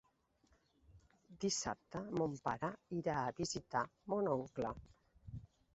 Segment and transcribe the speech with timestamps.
[1.45, 4.75] Dissabte mon pare irà a visitar mon oncle.